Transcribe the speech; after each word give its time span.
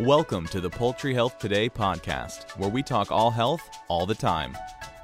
Welcome 0.00 0.46
to 0.48 0.60
the 0.60 0.68
Poultry 0.68 1.14
Health 1.14 1.38
Today 1.38 1.70
podcast, 1.70 2.50
where 2.58 2.68
we 2.68 2.82
talk 2.82 3.10
all 3.10 3.30
health 3.30 3.62
all 3.88 4.04
the 4.04 4.14
time. 4.14 4.54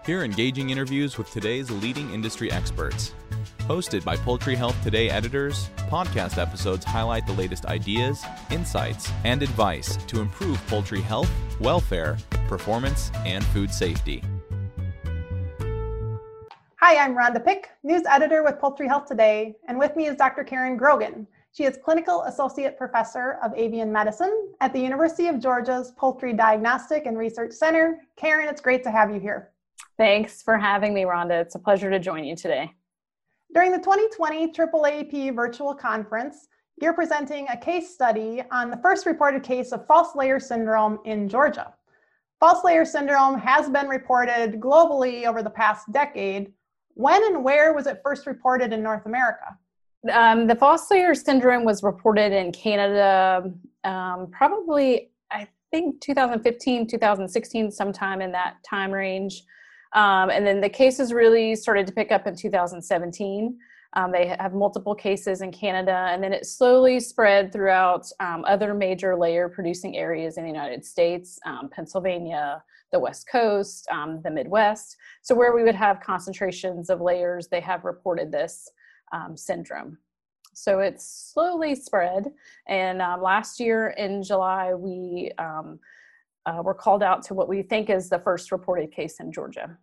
Hear 0.04 0.22
engaging 0.22 0.68
interviews 0.68 1.16
with 1.16 1.30
today's 1.30 1.70
leading 1.70 2.12
industry 2.12 2.52
experts. 2.52 3.14
Hosted 3.60 4.04
by 4.04 4.18
Poultry 4.18 4.54
Health 4.54 4.76
Today 4.82 5.08
editors, 5.08 5.70
podcast 5.88 6.36
episodes 6.36 6.84
highlight 6.84 7.26
the 7.26 7.32
latest 7.32 7.64
ideas, 7.64 8.22
insights, 8.50 9.10
and 9.24 9.42
advice 9.42 9.96
to 10.08 10.20
improve 10.20 10.60
poultry 10.66 11.00
health, 11.00 11.30
welfare, 11.58 12.18
performance, 12.46 13.10
and 13.24 13.42
food 13.46 13.72
safety. 13.72 14.22
Hi, 16.80 17.02
I'm 17.02 17.14
Rhonda 17.14 17.42
Pick, 17.42 17.70
news 17.82 18.02
editor 18.06 18.42
with 18.42 18.58
Poultry 18.58 18.88
Health 18.88 19.06
Today, 19.06 19.56
and 19.68 19.78
with 19.78 19.96
me 19.96 20.08
is 20.08 20.16
Dr. 20.16 20.44
Karen 20.44 20.76
Grogan, 20.76 21.26
she 21.52 21.64
is 21.64 21.76
Clinical 21.76 22.22
Associate 22.22 22.78
Professor 22.78 23.38
of 23.42 23.52
Avian 23.54 23.92
Medicine 23.92 24.48
at 24.62 24.72
the 24.72 24.80
University 24.80 25.28
of 25.28 25.38
Georgia's 25.38 25.92
Poultry 25.98 26.32
Diagnostic 26.32 27.04
and 27.04 27.18
Research 27.18 27.52
Center. 27.52 28.00
Karen, 28.16 28.48
it's 28.48 28.62
great 28.62 28.82
to 28.84 28.90
have 28.90 29.12
you 29.12 29.20
here. 29.20 29.50
Thanks 29.98 30.42
for 30.42 30.56
having 30.56 30.94
me, 30.94 31.02
Rhonda. 31.02 31.42
It's 31.42 31.54
a 31.54 31.58
pleasure 31.58 31.90
to 31.90 31.98
join 31.98 32.24
you 32.24 32.34
today. 32.34 32.72
During 33.52 33.70
the 33.70 33.78
2020 33.78 34.50
AAAP 34.50 35.36
virtual 35.36 35.74
conference, 35.74 36.48
you're 36.80 36.94
presenting 36.94 37.46
a 37.48 37.56
case 37.56 37.92
study 37.92 38.42
on 38.50 38.70
the 38.70 38.78
first 38.78 39.04
reported 39.04 39.42
case 39.42 39.72
of 39.72 39.86
false 39.86 40.16
layer 40.16 40.40
syndrome 40.40 41.00
in 41.04 41.28
Georgia. 41.28 41.74
False 42.40 42.64
layer 42.64 42.86
syndrome 42.86 43.38
has 43.38 43.68
been 43.68 43.88
reported 43.88 44.58
globally 44.58 45.26
over 45.26 45.42
the 45.42 45.50
past 45.50 45.92
decade. 45.92 46.54
When 46.94 47.22
and 47.24 47.44
where 47.44 47.74
was 47.74 47.86
it 47.86 48.00
first 48.02 48.26
reported 48.26 48.72
in 48.72 48.82
North 48.82 49.04
America? 49.04 49.58
Um, 50.10 50.46
the 50.46 50.56
false 50.56 50.90
layer 50.90 51.14
syndrome 51.14 51.64
was 51.64 51.82
reported 51.82 52.32
in 52.32 52.50
Canada 52.52 53.52
um, 53.84 54.28
probably, 54.30 55.10
I 55.30 55.48
think, 55.70 56.00
2015, 56.00 56.86
2016, 56.86 57.70
sometime 57.70 58.20
in 58.20 58.32
that 58.32 58.56
time 58.68 58.90
range. 58.90 59.44
Um, 59.92 60.30
and 60.30 60.46
then 60.46 60.60
the 60.60 60.68
cases 60.68 61.12
really 61.12 61.54
started 61.54 61.86
to 61.86 61.92
pick 61.92 62.10
up 62.10 62.26
in 62.26 62.34
2017. 62.34 63.58
Um, 63.94 64.10
they 64.10 64.34
have 64.38 64.54
multiple 64.54 64.94
cases 64.94 65.42
in 65.42 65.52
Canada, 65.52 66.08
and 66.10 66.24
then 66.24 66.32
it 66.32 66.46
slowly 66.46 66.98
spread 66.98 67.52
throughout 67.52 68.06
um, 68.20 68.42
other 68.48 68.72
major 68.72 69.18
layer 69.18 69.50
producing 69.50 69.96
areas 69.98 70.38
in 70.38 70.44
the 70.44 70.48
United 70.48 70.82
States, 70.84 71.38
um, 71.44 71.68
Pennsylvania, 71.70 72.62
the 72.90 72.98
West 72.98 73.28
Coast, 73.30 73.86
the 73.90 74.30
Midwest. 74.30 74.96
So, 75.20 75.34
where 75.34 75.54
we 75.54 75.62
would 75.62 75.74
have 75.74 76.00
concentrations 76.00 76.88
of 76.88 77.02
layers, 77.02 77.48
they 77.48 77.60
have 77.60 77.84
reported 77.84 78.32
this 78.32 78.70
um, 79.12 79.36
syndrome. 79.36 79.98
So 80.54 80.80
it's 80.80 81.32
slowly 81.32 81.74
spread. 81.74 82.32
And 82.66 83.00
um, 83.00 83.22
last 83.22 83.58
year 83.58 83.88
in 83.90 84.22
July, 84.22 84.74
we 84.74 85.30
um, 85.38 85.78
uh, 86.46 86.60
were 86.62 86.74
called 86.74 87.02
out 87.02 87.22
to 87.24 87.34
what 87.34 87.48
we 87.48 87.62
think 87.62 87.88
is 87.88 88.08
the 88.08 88.18
first 88.18 88.52
reported 88.52 88.92
case 88.92 89.20
in 89.20 89.32
Georgia. 89.32 89.78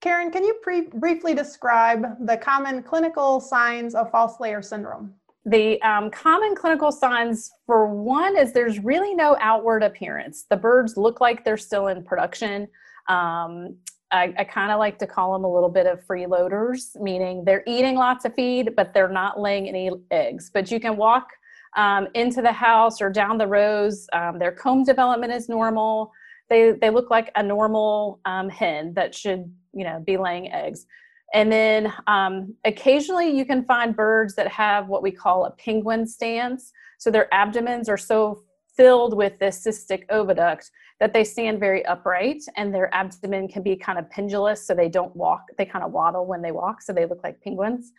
Karen, 0.00 0.30
can 0.30 0.44
you 0.44 0.54
pre- 0.62 0.88
briefly 0.92 1.34
describe 1.34 2.04
the 2.26 2.36
common 2.36 2.82
clinical 2.82 3.40
signs 3.40 3.94
of 3.94 4.10
false 4.10 4.38
layer 4.40 4.60
syndrome? 4.60 5.14
The 5.46 5.80
um, 5.82 6.10
common 6.10 6.54
clinical 6.54 6.90
signs, 6.90 7.50
for 7.66 7.86
one, 7.86 8.36
is 8.36 8.52
there's 8.52 8.78
really 8.78 9.14
no 9.14 9.36
outward 9.40 9.82
appearance. 9.82 10.44
The 10.48 10.56
birds 10.56 10.96
look 10.96 11.20
like 11.20 11.44
they're 11.44 11.56
still 11.56 11.88
in 11.88 12.02
production. 12.02 12.68
Um, 13.08 13.76
I, 14.14 14.32
I 14.38 14.44
kind 14.44 14.70
of 14.70 14.78
like 14.78 14.98
to 15.00 15.06
call 15.08 15.32
them 15.32 15.44
a 15.44 15.52
little 15.52 15.68
bit 15.68 15.86
of 15.86 16.06
freeloaders, 16.06 16.98
meaning 17.00 17.44
they're 17.44 17.64
eating 17.66 17.96
lots 17.96 18.24
of 18.24 18.32
feed, 18.34 18.76
but 18.76 18.94
they're 18.94 19.08
not 19.08 19.40
laying 19.40 19.68
any 19.68 19.90
eggs. 20.12 20.50
But 20.54 20.70
you 20.70 20.78
can 20.78 20.96
walk 20.96 21.30
um, 21.76 22.06
into 22.14 22.40
the 22.40 22.52
house 22.52 23.00
or 23.02 23.10
down 23.10 23.38
the 23.38 23.46
rows. 23.48 24.06
Um, 24.12 24.38
their 24.38 24.52
comb 24.52 24.84
development 24.84 25.32
is 25.32 25.48
normal. 25.48 26.12
They 26.48 26.72
they 26.80 26.90
look 26.90 27.10
like 27.10 27.32
a 27.34 27.42
normal 27.42 28.20
um, 28.24 28.48
hen 28.48 28.94
that 28.94 29.14
should 29.16 29.52
you 29.72 29.82
know 29.82 30.00
be 30.06 30.16
laying 30.16 30.52
eggs. 30.52 30.86
And 31.32 31.50
then 31.50 31.92
um, 32.06 32.54
occasionally 32.64 33.36
you 33.36 33.44
can 33.44 33.64
find 33.64 33.96
birds 33.96 34.36
that 34.36 34.46
have 34.46 34.86
what 34.86 35.02
we 35.02 35.10
call 35.10 35.46
a 35.46 35.50
penguin 35.50 36.06
stance. 36.06 36.72
So 36.98 37.10
their 37.10 37.32
abdomens 37.34 37.88
are 37.88 37.96
so 37.96 38.44
filled 38.76 39.16
with 39.16 39.38
this 39.38 39.64
cystic 39.64 40.06
oviduct 40.08 40.70
that 41.00 41.12
they 41.12 41.24
stand 41.24 41.60
very 41.60 41.84
upright 41.86 42.42
and 42.56 42.74
their 42.74 42.92
abdomen 42.94 43.48
can 43.48 43.62
be 43.62 43.76
kind 43.76 43.98
of 43.98 44.08
pendulous 44.10 44.66
so 44.66 44.74
they 44.74 44.88
don't 44.88 45.14
walk 45.14 45.42
they 45.58 45.64
kind 45.64 45.84
of 45.84 45.92
waddle 45.92 46.26
when 46.26 46.42
they 46.42 46.52
walk 46.52 46.82
so 46.82 46.92
they 46.92 47.06
look 47.06 47.22
like 47.22 47.40
penguins. 47.40 47.92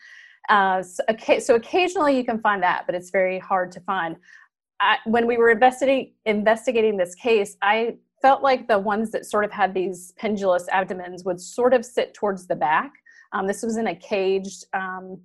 Uh, 0.49 0.81
so, 0.83 1.03
okay, 1.09 1.39
so 1.39 1.55
occasionally 1.55 2.15
you 2.15 2.23
can 2.23 2.39
find 2.39 2.61
that 2.61 2.83
but 2.85 2.95
it's 2.95 3.09
very 3.09 3.39
hard 3.39 3.71
to 3.71 3.79
find. 3.81 4.15
I, 4.79 4.97
when 5.05 5.25
we 5.25 5.37
were 5.37 5.51
investigating 5.51 6.11
investigating 6.25 6.97
this 6.97 7.15
case 7.15 7.55
i 7.61 7.95
felt 8.25 8.41
like 8.41 8.67
the 8.67 8.79
ones 8.79 9.11
that 9.11 9.23
sort 9.23 9.45
of 9.45 9.51
had 9.51 9.71
these 9.71 10.13
pendulous 10.17 10.67
abdomens 10.69 11.23
would 11.23 11.39
sort 11.39 11.75
of 11.75 11.85
sit 11.85 12.13
towards 12.15 12.47
the 12.47 12.55
back. 12.55 12.91
Um, 13.33 13.45
this 13.45 13.61
was 13.61 13.77
in 13.77 13.85
a 13.85 13.95
caged 13.95 14.65
um, 14.73 15.21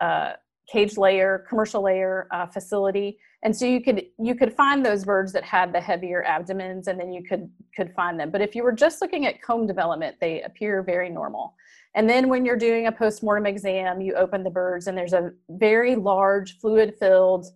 uh, 0.00 0.32
cage 0.70 0.96
layer 0.96 1.44
commercial 1.48 1.82
layer 1.82 2.26
uh, 2.32 2.46
facility. 2.46 3.18
And 3.42 3.54
so 3.54 3.66
you 3.66 3.80
could 3.80 4.04
you 4.18 4.34
could 4.34 4.52
find 4.52 4.84
those 4.84 5.04
birds 5.04 5.32
that 5.32 5.44
had 5.44 5.72
the 5.72 5.80
heavier 5.80 6.24
abdomens 6.24 6.88
and 6.88 6.98
then 6.98 7.12
you 7.12 7.22
could 7.22 7.50
could 7.74 7.94
find 7.94 8.18
them. 8.18 8.30
But 8.30 8.40
if 8.40 8.54
you 8.54 8.62
were 8.64 8.72
just 8.72 9.00
looking 9.00 9.26
at 9.26 9.40
comb 9.42 9.66
development 9.66 10.16
they 10.20 10.42
appear 10.42 10.82
very 10.82 11.10
normal. 11.10 11.54
And 11.94 12.10
then 12.10 12.28
when 12.28 12.44
you're 12.44 12.56
doing 12.56 12.88
a 12.88 12.92
post-mortem 12.92 13.46
exam 13.46 14.00
you 14.00 14.14
open 14.14 14.42
the 14.42 14.50
birds 14.50 14.86
and 14.86 14.98
there's 14.98 15.12
a 15.12 15.30
very 15.50 15.94
large 15.94 16.58
fluid 16.58 16.94
filled 16.98 17.46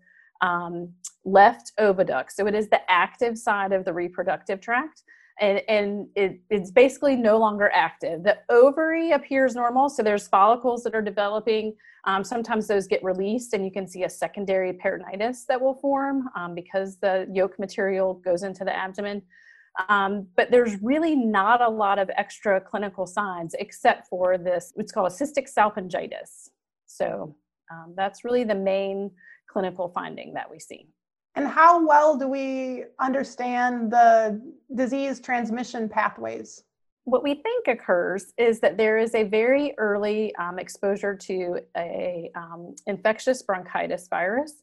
um, 0.41 0.93
left 1.25 1.73
oviduct. 1.79 2.31
So 2.31 2.47
it 2.47 2.55
is 2.55 2.69
the 2.69 2.81
active 2.89 3.37
side 3.37 3.73
of 3.73 3.85
the 3.85 3.93
reproductive 3.93 4.61
tract 4.61 5.03
and, 5.41 5.63
and 5.69 6.09
it, 6.15 6.41
it's 6.51 6.71
basically 6.71 7.17
no 7.17 7.39
longer 7.39 7.71
active. 7.73 8.23
The 8.23 8.39
ovary 8.51 9.13
appears 9.13 9.55
normal, 9.55 9.89
so 9.89 10.03
there's 10.03 10.29
follicles 10.29 10.83
that 10.85 10.95
are 10.95 11.03
developing. 11.03 11.75
Um, 12.05 12.23
sometimes 12.23 12.67
those 12.67 12.87
get 12.87 13.03
released, 13.03 13.55
and 13.55 13.65
you 13.65 13.71
can 13.71 13.87
see 13.87 14.05
a 14.05 14.11
secondary 14.11 14.75
peritonitis 14.75 15.47
that 15.47 15.61
will 15.61 15.75
form 15.75 16.29
um, 16.37 16.55
because 16.55 16.99
the 16.99 17.27
yolk 17.33 17.59
material 17.59 18.15
goes 18.15 18.43
into 18.43 18.65
the 18.65 18.77
abdomen. 18.77 19.23
Um, 19.89 20.27
but 20.37 20.51
there's 20.51 20.81
really 20.83 21.17
not 21.17 21.63
a 21.63 21.69
lot 21.69 21.99
of 21.99 22.11
extra 22.17 22.61
clinical 22.61 23.07
signs 23.07 23.55
except 23.59 24.09
for 24.09 24.37
this, 24.37 24.73
what's 24.75 24.93
called 24.93 25.11
a 25.11 25.15
cystic 25.15 25.49
salpingitis. 25.51 26.51
So 26.87 27.35
um, 27.71 27.95
that's 27.97 28.25
really 28.25 28.45
the 28.45 28.55
main 28.55 29.11
clinical 29.49 29.89
finding 29.89 30.35
that 30.35 30.51
we 30.51 30.59
see. 30.59 30.89
And 31.37 31.47
how 31.47 31.87
well 31.87 32.17
do 32.17 32.27
we 32.27 32.85
understand 32.99 33.93
the 33.93 34.41
disease 34.75 35.21
transmission 35.21 35.89
pathways? 35.89 36.65
What 37.05 37.23
we 37.23 37.35
think 37.35 37.69
occurs 37.69 38.33
is 38.37 38.61
that 38.61 38.77
there 38.77 38.99
is 38.99 39.15
a 39.15 39.23
very 39.23 39.75
early 39.79 40.35
um, 40.37 40.59
exposure 40.59 41.15
to 41.17 41.61
a 41.77 42.31
um, 42.35 42.75
infectious 42.87 43.43
bronchitis 43.43 44.09
virus, 44.09 44.63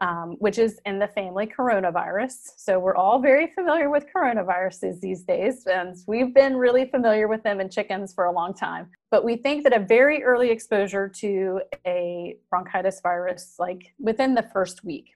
um, 0.00 0.36
which 0.38 0.58
is 0.58 0.80
in 0.86 0.98
the 0.98 1.08
family 1.08 1.46
coronavirus. 1.46 2.52
So 2.56 2.78
we're 2.78 2.96
all 2.96 3.18
very 3.20 3.48
familiar 3.48 3.90
with 3.90 4.06
coronaviruses 4.14 5.00
these 5.00 5.22
days, 5.22 5.66
and 5.66 5.96
we've 6.06 6.34
been 6.34 6.56
really 6.56 6.86
familiar 6.86 7.28
with 7.28 7.42
them 7.42 7.60
in 7.60 7.68
chickens 7.68 8.14
for 8.14 8.24
a 8.24 8.32
long 8.32 8.54
time. 8.54 8.90
But 9.10 9.24
we 9.24 9.36
think 9.36 9.64
that 9.64 9.76
a 9.76 9.80
very 9.80 10.22
early 10.22 10.50
exposure 10.50 11.08
to 11.16 11.60
a 11.86 12.36
bronchitis 12.48 13.00
virus, 13.00 13.56
like 13.58 13.92
within 13.98 14.34
the 14.34 14.48
first 14.52 14.84
week, 14.84 15.10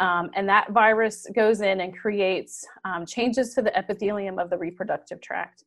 um, 0.00 0.30
and 0.34 0.48
that 0.48 0.72
virus 0.72 1.26
goes 1.34 1.60
in 1.60 1.80
and 1.80 1.96
creates 1.96 2.66
um, 2.84 3.06
changes 3.06 3.54
to 3.54 3.62
the 3.62 3.76
epithelium 3.76 4.38
of 4.38 4.50
the 4.50 4.58
reproductive 4.58 5.20
tract. 5.20 5.64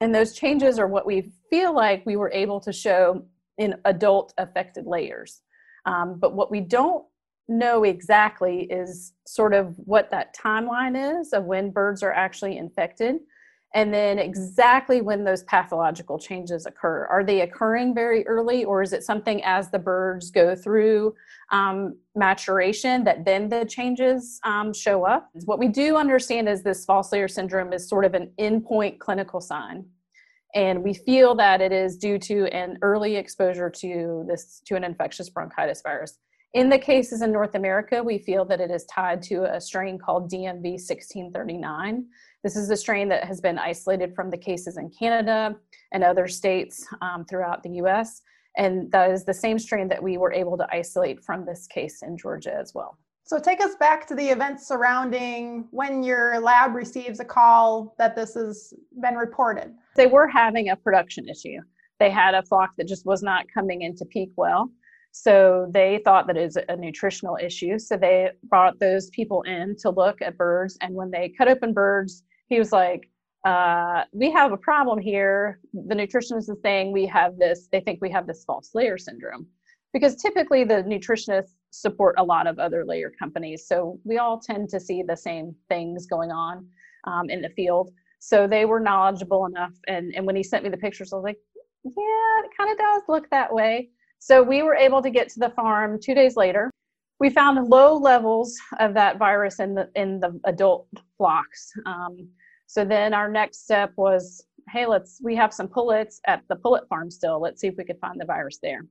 And 0.00 0.12
those 0.12 0.32
changes 0.32 0.78
are 0.78 0.88
what 0.88 1.06
we 1.06 1.32
feel 1.48 1.74
like 1.74 2.04
we 2.04 2.16
were 2.16 2.32
able 2.32 2.58
to 2.60 2.72
show 2.72 3.24
in 3.58 3.76
adult 3.84 4.34
affected 4.38 4.86
layers. 4.86 5.42
Um, 5.86 6.18
but 6.18 6.34
what 6.34 6.50
we 6.50 6.60
don't 6.60 7.04
know 7.48 7.84
exactly 7.84 8.62
is 8.62 9.12
sort 9.26 9.54
of 9.54 9.74
what 9.76 10.10
that 10.10 10.34
timeline 10.34 11.20
is 11.20 11.32
of 11.32 11.44
when 11.44 11.70
birds 11.70 12.02
are 12.02 12.12
actually 12.12 12.56
infected 12.56 13.16
and 13.74 13.92
then 13.92 14.18
exactly 14.18 15.00
when 15.00 15.24
those 15.24 15.42
pathological 15.44 16.18
changes 16.18 16.66
occur. 16.66 17.06
Are 17.06 17.24
they 17.24 17.40
occurring 17.40 17.94
very 17.94 18.26
early, 18.26 18.64
or 18.64 18.82
is 18.82 18.92
it 18.92 19.02
something 19.02 19.42
as 19.44 19.70
the 19.70 19.78
birds 19.78 20.30
go 20.30 20.54
through 20.54 21.14
um, 21.50 21.96
maturation 22.14 23.02
that 23.04 23.24
then 23.24 23.48
the 23.48 23.64
changes 23.64 24.40
um, 24.44 24.74
show 24.74 25.04
up? 25.04 25.30
What 25.46 25.58
we 25.58 25.68
do 25.68 25.96
understand 25.96 26.48
is 26.48 26.62
this 26.62 26.84
false 26.84 27.12
layer 27.12 27.28
syndrome 27.28 27.72
is 27.72 27.88
sort 27.88 28.04
of 28.04 28.14
an 28.14 28.30
endpoint 28.38 28.98
clinical 28.98 29.40
sign. 29.40 29.86
And 30.54 30.82
we 30.82 30.92
feel 30.92 31.34
that 31.36 31.62
it 31.62 31.72
is 31.72 31.96
due 31.96 32.18
to 32.18 32.46
an 32.54 32.78
early 32.82 33.16
exposure 33.16 33.70
to 33.70 34.24
this 34.28 34.60
to 34.66 34.76
an 34.76 34.84
infectious 34.84 35.30
bronchitis 35.30 35.80
virus. 35.80 36.18
In 36.52 36.68
the 36.68 36.78
cases 36.78 37.22
in 37.22 37.32
North 37.32 37.54
America, 37.54 38.02
we 38.02 38.18
feel 38.18 38.44
that 38.44 38.60
it 38.60 38.70
is 38.70 38.84
tied 38.84 39.22
to 39.22 39.44
a 39.44 39.58
strain 39.58 39.98
called 39.98 40.30
DMV 40.30 40.72
1639 40.72 42.04
this 42.42 42.56
is 42.56 42.70
a 42.70 42.76
strain 42.76 43.08
that 43.08 43.24
has 43.24 43.40
been 43.40 43.58
isolated 43.58 44.14
from 44.14 44.30
the 44.30 44.36
cases 44.36 44.76
in 44.76 44.90
Canada 44.90 45.56
and 45.92 46.02
other 46.02 46.26
states 46.26 46.86
um, 47.00 47.24
throughout 47.24 47.62
the 47.62 47.70
US. 47.82 48.22
And 48.56 48.90
that 48.92 49.10
is 49.10 49.24
the 49.24 49.34
same 49.34 49.58
strain 49.58 49.88
that 49.88 50.02
we 50.02 50.18
were 50.18 50.32
able 50.32 50.58
to 50.58 50.66
isolate 50.70 51.22
from 51.22 51.46
this 51.46 51.66
case 51.66 52.02
in 52.02 52.18
Georgia 52.18 52.54
as 52.54 52.74
well. 52.74 52.98
So 53.24 53.38
take 53.38 53.62
us 53.62 53.76
back 53.76 54.06
to 54.08 54.14
the 54.14 54.28
events 54.28 54.66
surrounding 54.66 55.68
when 55.70 56.02
your 56.02 56.40
lab 56.40 56.74
receives 56.74 57.20
a 57.20 57.24
call 57.24 57.94
that 57.96 58.16
this 58.16 58.34
has 58.34 58.74
been 59.00 59.14
reported. 59.14 59.72
They 59.96 60.08
were 60.08 60.26
having 60.26 60.70
a 60.70 60.76
production 60.76 61.28
issue. 61.28 61.58
They 62.00 62.10
had 62.10 62.34
a 62.34 62.42
flock 62.42 62.70
that 62.76 62.88
just 62.88 63.06
was 63.06 63.22
not 63.22 63.46
coming 63.54 63.82
into 63.82 64.04
peak 64.04 64.32
well. 64.36 64.70
So 65.12 65.70
they 65.72 66.00
thought 66.04 66.26
that 66.26 66.36
it 66.36 66.44
was 66.44 66.58
a 66.68 66.76
nutritional 66.76 67.38
issue. 67.40 67.78
So 67.78 67.96
they 67.96 68.30
brought 68.44 68.80
those 68.80 69.08
people 69.10 69.42
in 69.42 69.76
to 69.80 69.90
look 69.90 70.20
at 70.20 70.36
birds. 70.36 70.76
And 70.80 70.94
when 70.94 71.10
they 71.10 71.32
cut 71.36 71.48
open 71.48 71.72
birds, 71.72 72.24
he 72.52 72.58
was 72.58 72.70
like, 72.70 73.08
uh, 73.46 74.04
we 74.12 74.30
have 74.30 74.52
a 74.52 74.58
problem 74.58 74.98
here. 74.98 75.58
The 75.72 75.94
nutritionist 75.94 76.50
is 76.50 76.60
saying 76.62 76.92
we 76.92 77.06
have 77.06 77.38
this, 77.38 77.68
they 77.72 77.80
think 77.80 78.00
we 78.02 78.10
have 78.10 78.26
this 78.26 78.44
false 78.44 78.74
layer 78.74 78.98
syndrome. 78.98 79.46
Because 79.94 80.16
typically 80.16 80.64
the 80.64 80.82
nutritionists 80.82 81.54
support 81.70 82.14
a 82.18 82.24
lot 82.24 82.46
of 82.46 82.58
other 82.58 82.84
layer 82.84 83.10
companies. 83.18 83.66
So 83.66 83.98
we 84.04 84.18
all 84.18 84.38
tend 84.38 84.68
to 84.68 84.80
see 84.80 85.02
the 85.02 85.16
same 85.16 85.54
things 85.70 86.06
going 86.06 86.30
on 86.30 86.66
um, 87.04 87.30
in 87.30 87.40
the 87.40 87.48
field. 87.48 87.90
So 88.18 88.46
they 88.46 88.66
were 88.66 88.80
knowledgeable 88.80 89.46
enough. 89.46 89.74
And, 89.88 90.14
and 90.14 90.26
when 90.26 90.36
he 90.36 90.42
sent 90.42 90.62
me 90.62 90.68
the 90.68 90.76
pictures, 90.76 91.12
I 91.12 91.16
was 91.16 91.24
like, 91.24 91.38
yeah, 91.84 92.44
it 92.44 92.50
kind 92.56 92.70
of 92.70 92.76
does 92.76 93.02
look 93.08 93.30
that 93.30 93.52
way. 93.52 93.88
So 94.18 94.42
we 94.42 94.62
were 94.62 94.76
able 94.76 95.02
to 95.02 95.10
get 95.10 95.30
to 95.30 95.40
the 95.40 95.50
farm 95.50 95.98
two 95.98 96.14
days 96.14 96.36
later. 96.36 96.70
We 97.22 97.30
found 97.30 97.68
low 97.68 97.96
levels 97.96 98.58
of 98.80 98.94
that 98.94 99.16
virus 99.16 99.60
in 99.60 99.76
the 99.76 99.88
in 99.94 100.18
the 100.18 100.40
adult 100.42 100.88
flocks. 101.16 101.70
Um, 101.86 102.28
so 102.66 102.84
then 102.84 103.14
our 103.14 103.30
next 103.30 103.62
step 103.62 103.92
was, 103.94 104.44
hey, 104.68 104.86
let's 104.86 105.20
we 105.22 105.36
have 105.36 105.54
some 105.54 105.68
pullets 105.68 106.20
at 106.26 106.42
the 106.48 106.56
pullet 106.56 106.88
farm 106.88 107.12
still. 107.12 107.40
Let's 107.40 107.60
see 107.60 107.68
if 107.68 107.76
we 107.78 107.84
could 107.84 108.00
find 108.00 108.20
the 108.20 108.24
virus 108.24 108.58
there. 108.60 108.86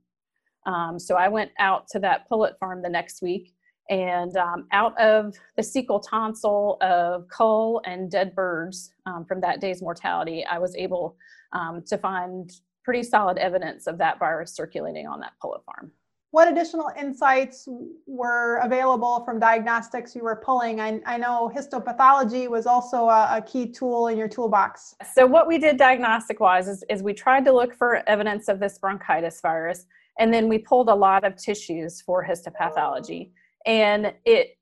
Um, 0.65 0.97
so 0.97 1.15
I 1.15 1.27
went 1.27 1.51
out 1.59 1.89
to 1.89 1.99
that 1.99 2.25
pullet 2.29 2.55
farm 2.57 2.81
the 2.81 2.87
next 2.87 3.21
week, 3.21 3.53
and 3.89 4.33
um, 4.37 4.65
out 4.71 4.97
of 4.97 5.35
the 5.57 5.61
cecal 5.61 6.01
tonsil 6.01 6.77
of 6.79 7.27
cull 7.27 7.81
and 7.83 8.09
dead 8.09 8.33
birds 8.33 8.93
um, 9.07 9.25
from 9.25 9.41
that 9.41 9.59
day's 9.59 9.81
mortality, 9.81 10.45
I 10.45 10.57
was 10.57 10.73
able 10.77 11.17
um, 11.51 11.83
to 11.87 11.97
find 11.97 12.49
pretty 12.85 13.03
solid 13.03 13.37
evidence 13.37 13.87
of 13.87 13.97
that 13.97 14.19
virus 14.19 14.55
circulating 14.55 15.05
on 15.05 15.19
that 15.19 15.33
pullet 15.41 15.65
farm. 15.65 15.91
What 16.31 16.47
additional 16.47 16.89
insights 16.97 17.67
were 18.07 18.61
available 18.63 19.21
from 19.25 19.37
diagnostics 19.37 20.15
you 20.15 20.23
were 20.23 20.37
pulling? 20.37 20.79
I, 20.79 21.01
I 21.05 21.17
know 21.17 21.51
histopathology 21.53 22.49
was 22.49 22.65
also 22.65 23.09
a, 23.09 23.37
a, 23.37 23.41
key 23.41 23.69
tool 23.69 24.07
in 24.07 24.17
your 24.17 24.29
toolbox. 24.29 24.95
So, 25.13 25.27
what 25.27 25.45
we 25.45 25.57
did 25.57 25.75
diagnostic 25.75 26.39
wise 26.39 26.69
is, 26.69 26.85
is 26.89 27.03
we 27.03 27.13
tried 27.13 27.43
to 27.45 27.51
look 27.51 27.75
for 27.75 28.01
evidence 28.07 28.47
of 28.47 28.61
this 28.61 28.77
bronchitis 28.79 29.41
virus, 29.41 29.85
and 30.19 30.33
then 30.33 30.47
we 30.47 30.57
pulled 30.57 30.87
a 30.87 30.95
lot 30.95 31.25
of 31.25 31.35
tissues 31.35 31.99
for 32.01 32.25
histopathology. 32.25 33.31
And 33.65 34.13
it 34.23 34.57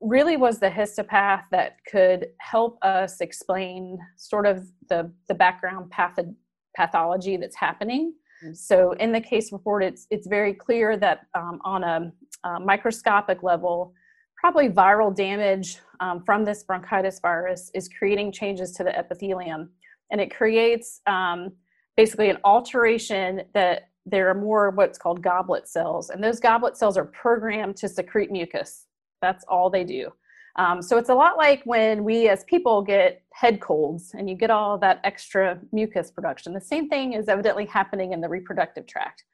really 0.00 0.38
was 0.38 0.58
the 0.58 0.70
histopath 0.70 1.42
that 1.50 1.76
could 1.90 2.28
help 2.38 2.78
us 2.82 3.20
explain 3.20 3.98
sort 4.16 4.46
of 4.46 4.66
the, 4.88 5.12
the 5.28 5.34
background 5.34 5.92
patho- 5.92 6.34
pathology 6.74 7.36
that's 7.36 7.56
happening. 7.56 8.14
Mm-hmm. 8.42 8.54
So 8.54 8.92
in 8.92 9.12
the 9.12 9.20
case 9.20 9.52
report, 9.52 9.84
it's 9.84 10.06
it's 10.10 10.26
very 10.26 10.54
clear 10.54 10.96
that 10.96 11.26
um, 11.34 11.60
on 11.64 11.84
a, 11.84 12.12
a, 12.44 12.60
microscopic 12.60 13.42
level, 13.42 13.94
probably 14.36 14.68
viral 14.68 15.14
damage 15.14 15.78
um, 16.00 16.22
from 16.24 16.44
this 16.44 16.64
bronchitis 16.64 17.20
virus 17.20 17.70
is 17.74 17.88
creating 17.88 18.32
changes 18.32 18.72
to 18.72 18.84
the 18.84 18.96
epithelium, 18.96 19.70
and 20.10 20.20
it 20.20 20.34
creates 20.34 21.00
um, 21.06 21.52
basically 21.96 22.30
an 22.30 22.38
alteration 22.44 23.42
that 23.54 23.88
there 24.04 24.28
are 24.28 24.34
more 24.34 24.70
what's 24.70 24.98
called 24.98 25.22
goblet 25.22 25.68
cells, 25.68 26.10
and 26.10 26.22
those 26.22 26.40
goblet 26.40 26.76
cells 26.76 26.96
are 26.96 27.04
programmed 27.04 27.76
to 27.76 27.88
secrete 27.88 28.30
mucus. 28.32 28.86
That's 29.20 29.44
all 29.46 29.70
they 29.70 29.84
do. 29.84 30.10
Um, 30.56 30.82
so 30.82 30.98
it's 30.98 31.08
a 31.08 31.14
lot 31.14 31.36
like 31.36 31.62
when 31.64 32.04
we 32.04 32.28
as 32.28 32.44
people 32.44 32.82
get 32.82 33.22
head 33.32 33.60
colds 33.60 34.12
and 34.14 34.28
you 34.28 34.36
get 34.36 34.50
all 34.50 34.76
that 34.78 35.00
extra 35.04 35.58
mucus 35.72 36.10
production. 36.10 36.52
The 36.52 36.60
same 36.60 36.88
thing 36.88 37.14
is 37.14 37.28
evidently 37.28 37.64
happening 37.64 38.12
in 38.12 38.20
the 38.20 38.28
reproductive 38.28 38.86
tract. 38.86 39.24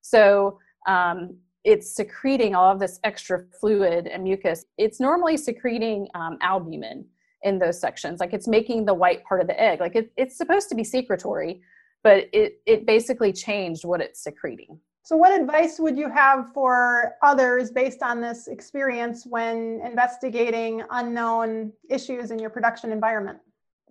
So 0.00 0.58
um, 0.86 1.36
it's 1.64 1.90
secreting 1.94 2.54
all 2.54 2.72
of 2.72 2.78
this 2.78 3.00
extra 3.04 3.44
fluid 3.60 4.06
and 4.06 4.22
mucus. 4.22 4.64
It's 4.78 5.00
normally 5.00 5.36
secreting 5.36 6.06
um, 6.14 6.38
albumin 6.40 7.04
in 7.42 7.58
those 7.58 7.80
sections, 7.80 8.20
like 8.20 8.32
it's 8.32 8.48
making 8.48 8.84
the 8.84 8.94
white 8.94 9.24
part 9.24 9.40
of 9.40 9.46
the 9.46 9.60
egg. 9.60 9.80
Like 9.80 9.96
it, 9.96 10.12
it's 10.16 10.36
supposed 10.36 10.68
to 10.70 10.74
be 10.74 10.84
secretory, 10.84 11.60
but 12.02 12.28
it, 12.32 12.60
it 12.66 12.86
basically 12.86 13.32
changed 13.32 13.84
what 13.84 14.00
it's 14.00 14.22
secreting. 14.22 14.78
So, 15.08 15.16
what 15.16 15.32
advice 15.32 15.78
would 15.78 15.96
you 15.96 16.10
have 16.10 16.52
for 16.52 17.14
others 17.22 17.70
based 17.70 18.02
on 18.02 18.20
this 18.20 18.46
experience 18.46 19.24
when 19.24 19.80
investigating 19.82 20.82
unknown 20.90 21.72
issues 21.88 22.30
in 22.30 22.38
your 22.38 22.50
production 22.50 22.92
environment? 22.92 23.38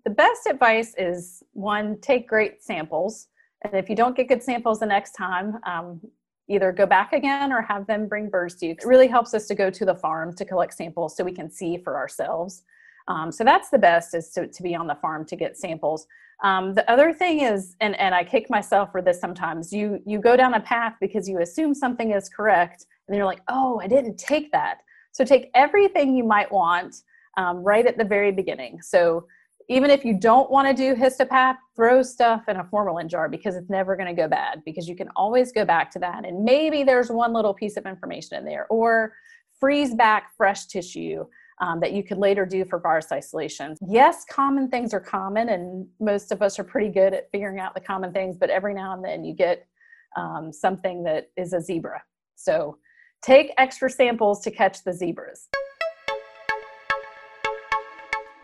The 0.03 0.11
best 0.11 0.45
advice 0.47 0.93
is 0.95 1.41
one, 1.53 1.99
take 2.01 2.27
great 2.27 2.61
samples. 2.61 3.29
And 3.63 3.73
if 3.73 3.89
you 3.89 3.95
don't 3.95 4.15
get 4.15 4.27
good 4.27 4.43
samples 4.43 4.79
the 4.79 4.85
next 4.85 5.13
time, 5.13 5.57
um, 5.65 6.01
either 6.49 6.71
go 6.71 6.85
back 6.85 7.13
again 7.13 7.51
or 7.51 7.63
have 7.63 7.87
them 7.87 8.07
bring 8.07 8.29
birds 8.29 8.53
to 8.57 8.67
you. 8.67 8.71
It 8.73 8.85
really 8.85 9.07
helps 9.07 9.33
us 9.33 9.47
to 9.47 9.55
go 9.55 9.71
to 9.71 9.85
the 9.85 9.95
farm 9.95 10.35
to 10.35 10.45
collect 10.45 10.75
samples 10.75 11.17
so 11.17 11.23
we 11.23 11.31
can 11.31 11.49
see 11.49 11.79
for 11.79 11.97
ourselves. 11.97 12.61
Um, 13.07 13.31
so 13.31 13.43
that's 13.43 13.71
the 13.71 13.79
best 13.79 14.13
is 14.13 14.29
to, 14.33 14.45
to 14.45 14.61
be 14.61 14.75
on 14.75 14.85
the 14.85 14.93
farm 14.93 15.25
to 15.25 15.35
get 15.35 15.57
samples. 15.57 16.05
Um, 16.43 16.73
the 16.75 16.89
other 16.89 17.13
thing 17.13 17.41
is, 17.41 17.75
and, 17.81 17.99
and 17.99 18.13
I 18.13 18.23
kick 18.23 18.49
myself 18.49 18.91
for 18.91 19.01
this 19.01 19.19
sometimes, 19.19 19.73
you, 19.73 19.99
you 20.05 20.19
go 20.19 20.35
down 20.35 20.53
a 20.53 20.59
path 20.59 20.93
because 21.01 21.27
you 21.27 21.41
assume 21.41 21.73
something 21.73 22.11
is 22.11 22.29
correct, 22.29 22.85
and 23.07 23.15
you're 23.15 23.25
like, 23.25 23.41
oh, 23.47 23.79
I 23.83 23.87
didn't 23.87 24.17
take 24.17 24.51
that. 24.51 24.79
So 25.11 25.25
take 25.25 25.49
everything 25.55 26.15
you 26.15 26.23
might 26.23 26.51
want 26.51 26.97
um, 27.37 27.63
right 27.63 27.85
at 27.85 27.97
the 27.97 28.03
very 28.03 28.31
beginning. 28.31 28.81
So 28.81 29.25
even 29.69 29.89
if 29.89 30.05
you 30.05 30.17
don't 30.17 30.49
want 30.49 30.67
to 30.67 30.73
do 30.73 30.95
histopath, 30.95 31.57
throw 31.75 32.01
stuff 32.01 32.47
in 32.47 32.57
a 32.57 32.63
formalin 32.63 33.09
jar 33.09 33.27
because 33.27 33.55
it's 33.55 33.69
never 33.69 33.95
going 33.95 34.07
to 34.07 34.13
go 34.13 34.27
bad 34.27 34.61
because 34.63 34.87
you 34.87 34.95
can 34.95 35.09
always 35.15 35.51
go 35.51 35.65
back 35.65 35.91
to 35.91 35.99
that. 35.99 36.25
And 36.25 36.43
maybe 36.43 36.83
there's 36.83 37.09
one 37.09 37.33
little 37.33 37.53
piece 37.53 37.77
of 37.77 37.85
information 37.85 38.37
in 38.37 38.45
there, 38.45 38.65
or 38.69 39.13
freeze 39.59 39.93
back 39.93 40.31
fresh 40.35 40.65
tissue 40.65 41.25
um, 41.59 41.79
that 41.79 41.93
you 41.93 42.03
could 42.03 42.17
later 42.17 42.45
do 42.45 42.65
for 42.65 42.79
virus 42.79 43.11
isolation. 43.11 43.75
Yes, 43.87 44.25
common 44.29 44.69
things 44.69 44.93
are 44.93 44.99
common, 44.99 45.49
and 45.49 45.87
most 45.99 46.31
of 46.31 46.41
us 46.41 46.59
are 46.59 46.63
pretty 46.63 46.89
good 46.89 47.13
at 47.13 47.31
figuring 47.31 47.59
out 47.59 47.73
the 47.73 47.81
common 47.81 48.13
things, 48.13 48.37
but 48.37 48.49
every 48.49 48.73
now 48.73 48.93
and 48.93 49.03
then 49.03 49.23
you 49.23 49.33
get 49.33 49.67
um, 50.15 50.51
something 50.53 51.03
that 51.03 51.29
is 51.35 51.53
a 51.53 51.61
zebra. 51.61 52.03
So 52.35 52.77
take 53.21 53.51
extra 53.57 53.89
samples 53.89 54.41
to 54.41 54.51
catch 54.51 54.83
the 54.83 54.93
zebras. 54.93 55.47